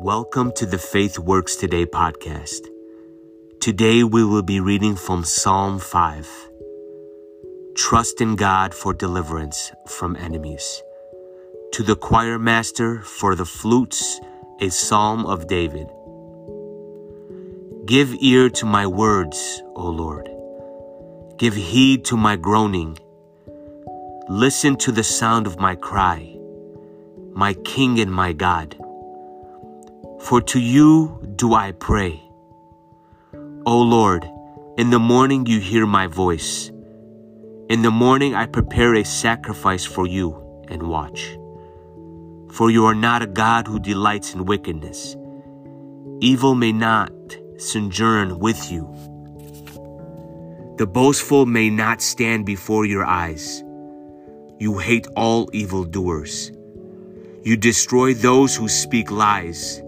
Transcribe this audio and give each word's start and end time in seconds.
Welcome 0.00 0.52
to 0.56 0.66
the 0.66 0.76
Faith 0.76 1.18
Works 1.18 1.56
Today 1.56 1.86
podcast. 1.86 2.68
Today 3.60 4.04
we 4.04 4.24
will 4.24 4.42
be 4.42 4.60
reading 4.60 4.94
from 4.94 5.24
Psalm 5.24 5.78
5. 5.78 6.28
Trust 7.74 8.20
in 8.20 8.36
God 8.36 8.74
for 8.74 8.92
deliverance 8.92 9.72
from 9.88 10.14
enemies. 10.16 10.82
To 11.72 11.82
the 11.82 11.96
choir 11.96 12.38
master 12.38 13.00
for 13.00 13.34
the 13.34 13.46
flutes, 13.46 14.20
a 14.60 14.68
psalm 14.68 15.24
of 15.24 15.48
David. 15.48 15.88
Give 17.86 18.14
ear 18.20 18.50
to 18.50 18.66
my 18.66 18.86
words, 18.86 19.62
O 19.74 19.88
Lord. 19.88 20.28
Give 21.38 21.54
heed 21.54 22.04
to 22.04 22.18
my 22.18 22.36
groaning. 22.36 22.98
Listen 24.28 24.76
to 24.76 24.92
the 24.92 25.04
sound 25.04 25.46
of 25.46 25.58
my 25.58 25.74
cry, 25.74 26.36
my 27.32 27.54
King 27.64 27.98
and 27.98 28.12
my 28.12 28.34
God. 28.34 28.76
For 30.26 30.40
to 30.40 30.58
you 30.58 31.22
do 31.36 31.54
I 31.54 31.70
pray. 31.70 32.20
O 33.64 33.80
Lord, 33.80 34.28
in 34.76 34.90
the 34.90 34.98
morning 34.98 35.46
you 35.46 35.60
hear 35.60 35.86
my 35.86 36.08
voice. 36.08 36.68
In 37.70 37.82
the 37.82 37.92
morning 37.92 38.34
I 38.34 38.46
prepare 38.46 38.96
a 38.96 39.04
sacrifice 39.04 39.84
for 39.84 40.04
you 40.04 40.34
and 40.66 40.82
watch. 40.82 41.38
For 42.50 42.72
you 42.72 42.86
are 42.86 42.94
not 42.94 43.22
a 43.22 43.28
God 43.28 43.68
who 43.68 43.78
delights 43.78 44.34
in 44.34 44.46
wickedness. 44.46 45.14
Evil 46.20 46.56
may 46.56 46.72
not 46.72 47.12
sojourn 47.58 48.40
with 48.40 48.72
you. 48.72 48.82
The 50.76 50.88
boastful 50.88 51.46
may 51.46 51.70
not 51.70 52.02
stand 52.02 52.46
before 52.46 52.84
your 52.84 53.04
eyes. 53.04 53.62
You 54.58 54.78
hate 54.78 55.06
all 55.14 55.48
evildoers. 55.52 56.50
You 57.44 57.56
destroy 57.56 58.12
those 58.12 58.56
who 58.56 58.68
speak 58.68 59.12
lies. 59.12 59.82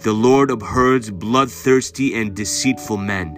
The 0.00 0.12
Lord 0.12 0.52
abhors 0.52 1.10
bloodthirsty 1.10 2.14
and 2.14 2.32
deceitful 2.32 2.98
men. 2.98 3.34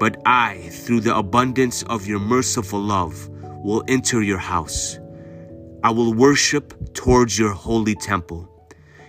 But 0.00 0.16
I, 0.24 0.70
through 0.70 1.00
the 1.00 1.14
abundance 1.14 1.82
of 1.82 2.06
your 2.06 2.20
merciful 2.20 2.80
love, 2.80 3.28
will 3.62 3.84
enter 3.86 4.22
your 4.22 4.38
house. 4.38 4.98
I 5.82 5.90
will 5.90 6.14
worship 6.14 6.94
towards 6.94 7.38
your 7.38 7.52
holy 7.52 7.94
temple 7.94 8.48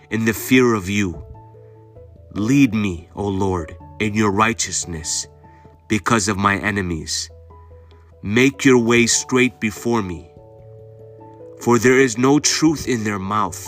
in 0.10 0.26
the 0.26 0.34
fear 0.34 0.74
of 0.74 0.90
you. 0.90 1.24
Lead 2.34 2.74
me, 2.74 3.08
O 3.16 3.26
Lord, 3.26 3.78
in 4.02 4.14
your 4.14 4.32
righteousness 4.32 5.28
because 5.88 6.28
of 6.28 6.36
my 6.36 6.58
enemies. 6.58 7.30
Make 8.22 8.66
your 8.66 8.80
way 8.80 9.08
straight 9.08 9.62
before 9.62 10.02
me. 10.02 10.30
For 11.62 11.80
there 11.80 12.02
is 12.02 12.18
no 12.18 12.38
truth 12.40 12.86
in 12.86 13.06
their 13.06 13.20
mouth. 13.20 13.66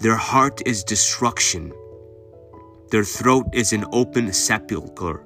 Their 0.00 0.16
heart 0.16 0.62
is 0.64 0.82
destruction 0.82 1.74
their 2.92 3.04
throat 3.04 3.46
is 3.54 3.72
an 3.72 3.86
open 3.90 4.30
sepulchre. 4.34 5.24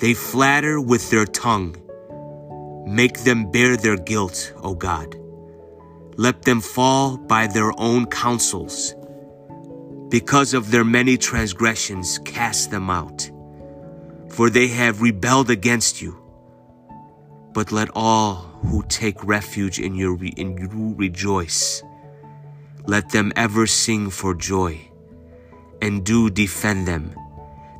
They 0.00 0.14
flatter 0.14 0.80
with 0.80 1.10
their 1.10 1.26
tongue. 1.26 1.76
Make 2.86 3.18
them 3.24 3.50
bear 3.50 3.76
their 3.76 3.98
guilt, 3.98 4.54
O 4.62 4.74
God. 4.74 5.14
Let 6.16 6.40
them 6.40 6.62
fall 6.62 7.18
by 7.18 7.48
their 7.48 7.78
own 7.78 8.06
counsels. 8.06 8.94
Because 10.08 10.54
of 10.54 10.70
their 10.70 10.84
many 10.84 11.18
transgressions, 11.18 12.18
cast 12.20 12.70
them 12.70 12.88
out. 12.88 13.30
For 14.30 14.48
they 14.48 14.68
have 14.68 15.02
rebelled 15.02 15.50
against 15.50 16.00
you. 16.00 16.16
But 17.52 17.72
let 17.72 17.90
all 17.94 18.36
who 18.64 18.82
take 18.88 19.22
refuge 19.22 19.78
in, 19.78 19.94
your, 19.96 20.16
in 20.38 20.56
you 20.56 20.94
rejoice. 20.96 21.82
Let 22.86 23.10
them 23.10 23.34
ever 23.36 23.66
sing 23.66 24.08
for 24.08 24.34
joy 24.34 24.91
and 25.82 26.04
do 26.06 26.30
defend 26.30 26.86
them, 26.86 27.14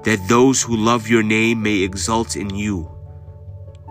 that 0.03 0.29
those 0.29 0.61
who 0.61 0.77
love 0.77 1.09
your 1.09 1.23
name 1.23 1.63
may 1.63 1.81
exult 1.81 2.37
in 2.37 2.55
you. 2.55 2.91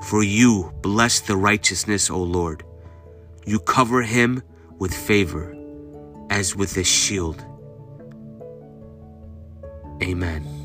For 0.04 0.22
you 0.22 0.74
bless 0.82 1.22
the 1.22 1.38
righteousness, 1.38 2.10
O 2.12 2.22
Lord. 2.22 2.64
You 3.46 3.60
cover 3.60 4.04
him 4.04 4.44
with 4.78 4.94
favor, 4.94 5.56
as 6.30 6.56
with 6.56 6.78
a 6.78 6.84
shield. 6.84 7.44
Amen. 10.04 10.61